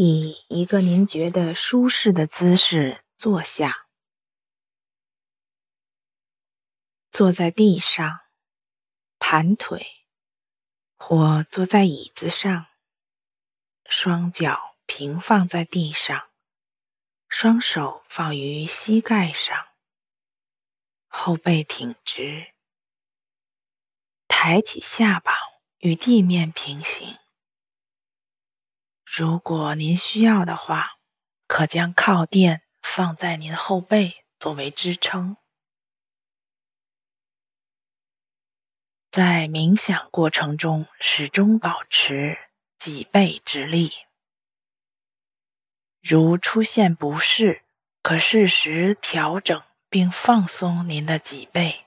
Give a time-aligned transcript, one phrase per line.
[0.00, 3.88] 以一个您觉得舒适的姿势坐下，
[7.10, 8.20] 坐在地上，
[9.18, 9.84] 盘腿，
[10.96, 12.68] 或坐在椅子上，
[13.86, 16.28] 双脚平放在地上，
[17.28, 19.66] 双手放于膝盖上，
[21.08, 22.54] 后背挺直，
[24.28, 25.32] 抬起下巴
[25.78, 27.18] 与地面平行。
[29.18, 30.92] 如果您需要的话，
[31.48, 35.36] 可将靠垫放在您后背作为支撑。
[39.10, 42.38] 在冥想过程中，始终保持
[42.78, 43.90] 脊背直立。
[46.00, 47.64] 如出现不适，
[48.02, 51.84] 可适时调整并放松您的脊背。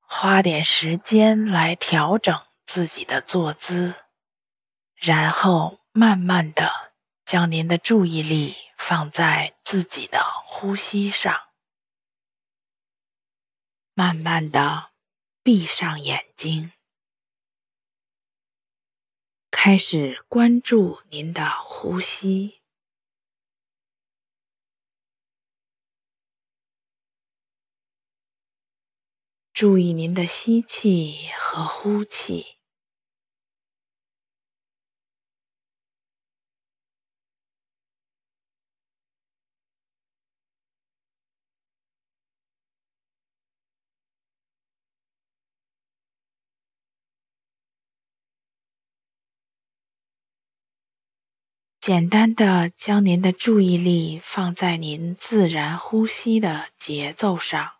[0.00, 3.94] 花点时间来调整自己的坐姿。
[5.02, 6.70] 然后慢慢的
[7.24, 11.40] 将您的注意力放在自己的呼吸上，
[13.94, 14.90] 慢慢的
[15.42, 16.70] 闭上眼睛，
[19.50, 22.60] 开始关注您的呼吸，
[29.54, 32.59] 注意您的吸气和呼气。
[51.80, 57.72] 简单的将您的注意力放在您自然呼吸的节奏上。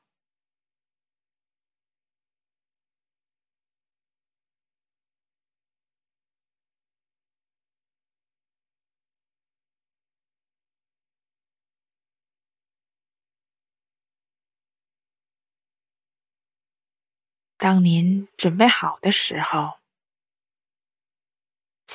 [17.58, 19.79] 当您准备好的时候。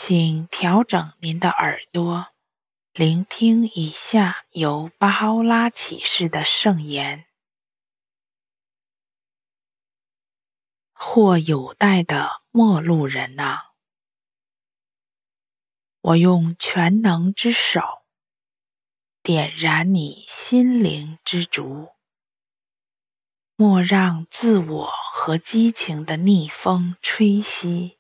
[0.08, 2.28] 请调整您的耳朵，
[2.94, 7.26] 聆听以下由巴哈欧拉启示的圣言。
[10.94, 13.64] 或有待的陌路人呐，
[16.02, 17.82] 我用全能之手
[19.24, 21.90] 点燃你心灵之烛，
[23.56, 27.95] 莫让自我和激情的逆风吹熄。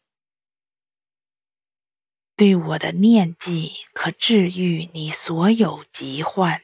[2.38, 6.62] 对我的念记可治愈你所有疾患，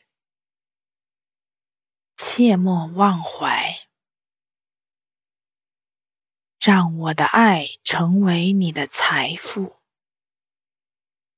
[2.18, 3.80] 切莫忘怀。
[6.60, 9.78] 让我的爱成为你的财富，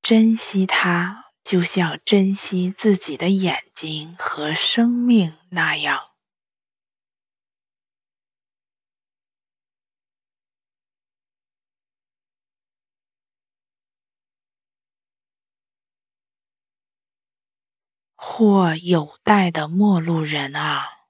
[0.02, 6.13] 珍惜它，就像珍惜自己的眼睛和生命那样。
[18.16, 21.06] 或有待的陌路人啊，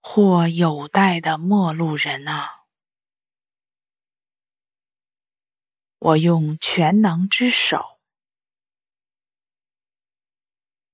[0.00, 2.64] 或有待的陌路人啊，
[5.98, 8.00] 我用全能之手，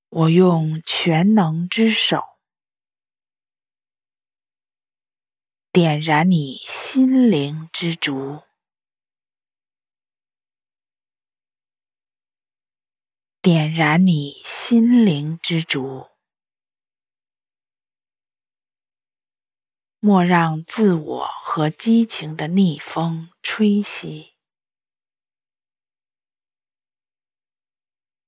[0.08, 2.22] 我用全能之手
[5.70, 8.47] 点燃你心灵之烛。
[13.50, 16.06] 点燃你心灵之烛，
[20.00, 24.32] 莫让自我和激情的逆风吹熄，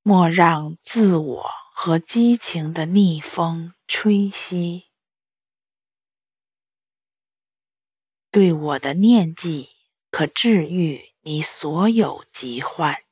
[0.00, 4.84] 莫让自我和激情的逆风吹熄。
[8.30, 9.68] 对我的念记
[10.10, 13.04] 可治愈你所有疾患。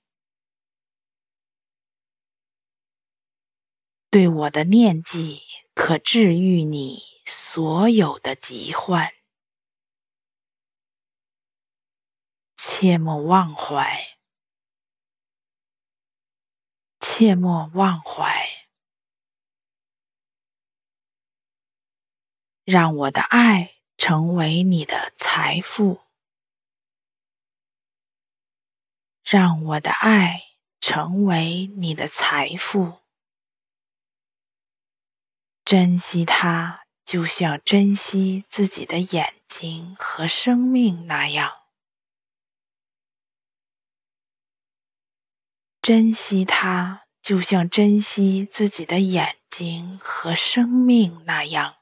[4.10, 5.42] 对我的念记
[5.74, 9.12] 可治愈你所有的疾患，
[12.56, 14.16] 切莫忘怀，
[17.00, 18.48] 切莫忘怀，
[22.64, 26.00] 让我的爱成为你的财富，
[29.22, 30.44] 让我的爱
[30.80, 32.97] 成为你的财富。
[35.70, 41.52] 珍惜他就像珍惜自己的眼睛和生命那样。
[45.82, 51.76] 珍惜他就像珍惜自己的眼睛和生命那样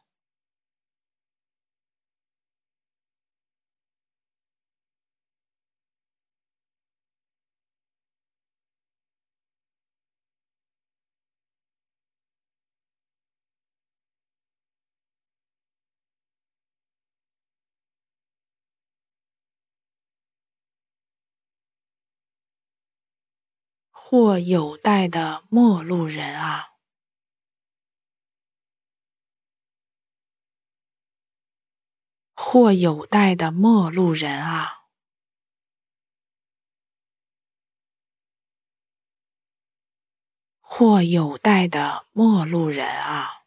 [24.08, 26.68] 或有待的陌路人啊，
[32.36, 34.84] 或有待的陌路人啊，
[40.60, 43.42] 或有待的陌路人啊，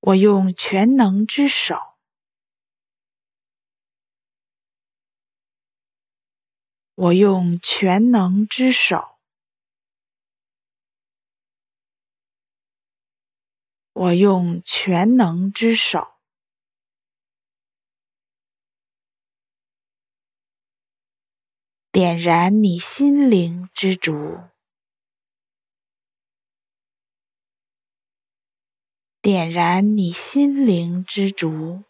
[0.00, 1.93] 我用全能之手。
[6.96, 9.18] 我用全能之手，
[13.92, 16.06] 我用全能之手，
[21.90, 24.40] 点燃你心灵之烛，
[29.20, 31.82] 点燃你心灵之烛。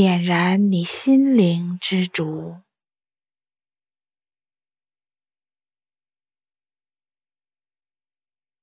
[0.00, 2.60] 点燃你心灵之烛，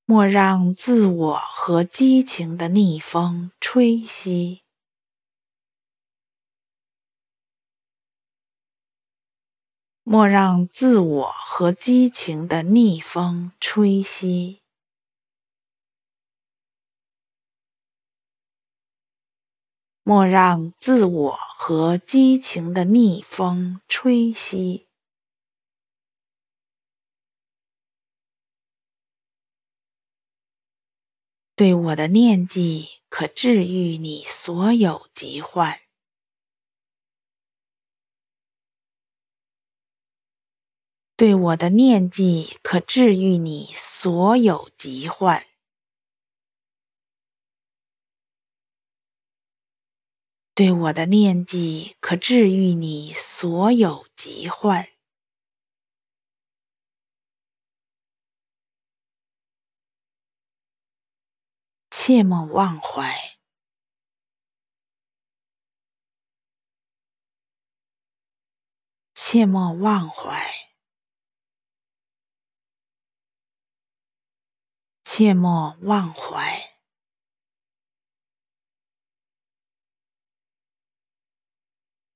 [0.05, 4.61] 莫让自我和激情的逆风吹熄，
[10.03, 14.64] 莫让自我和激情的逆风吹熄。
[20.07, 24.85] 莫让自我和激情的逆风吹熄，
[31.55, 35.79] 对我的念记可治愈你所有疾患，
[41.15, 45.43] 对我的念记可治愈你所有疾患。
[50.55, 54.87] 对我的念记可治愈你所有疾患，
[61.91, 63.37] 切莫忘怀，
[69.13, 70.53] 切莫忘怀，
[75.03, 76.64] 切莫忘怀。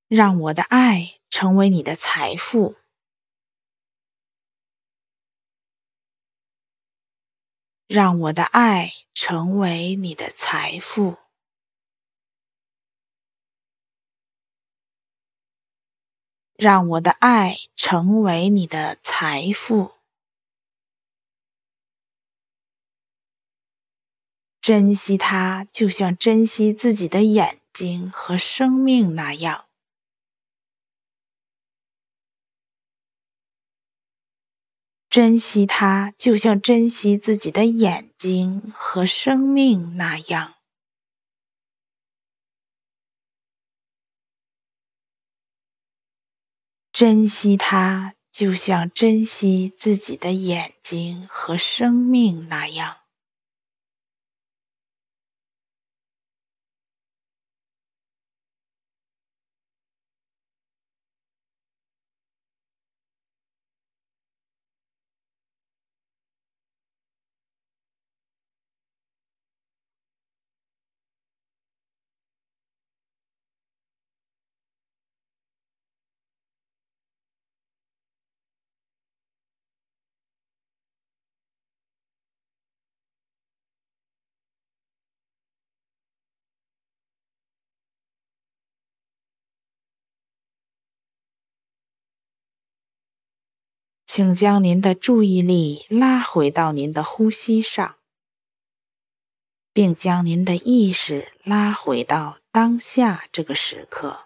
[0.09, 2.75] 让我的爱成为你的财富，
[7.85, 11.15] 让我的爱成为你的财富，
[16.55, 19.91] 让我的爱成为你的财富。
[24.60, 29.68] 珍惜它，就像珍惜自己的眼睛和生命那样。
[35.10, 40.54] 珍惜它，就像珍惜自己的眼睛和生命那样。
[46.92, 52.99] 珍惜它，就像珍惜自己的眼睛和生命那样。
[94.19, 97.95] 请将您的注意力拉回到您的呼吸上，
[99.71, 104.19] 并将您的意识拉回到当下这个时刻。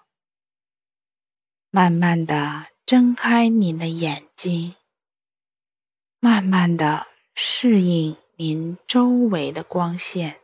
[1.69, 4.73] 慢慢的睁开您的眼睛，
[6.19, 10.39] 慢慢的适应您周围的光线。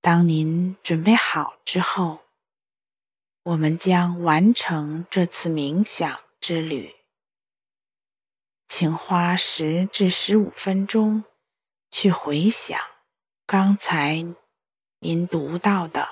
[0.00, 2.20] 当您准备好之后，
[3.42, 6.94] 我们将完成这次冥想之旅。
[8.68, 11.24] 请花十至十五分钟
[11.90, 12.78] 去回想
[13.46, 14.26] 刚才
[15.00, 16.10] 您读到的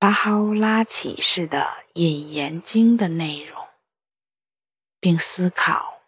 [0.00, 1.60] 巴哈乌拉启示的
[1.94, 3.64] 《引言经》的内容，
[4.98, 6.00] 并思考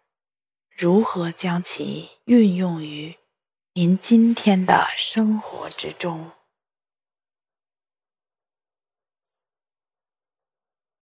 [0.68, 3.16] 如何将其运用于
[3.72, 6.32] 您今天的生活之中。